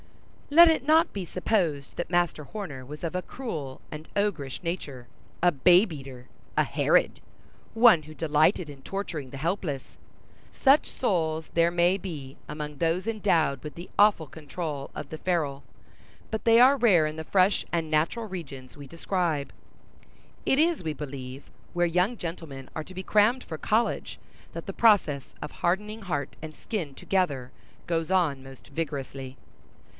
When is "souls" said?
10.89-11.51